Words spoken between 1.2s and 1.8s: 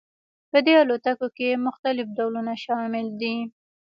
کې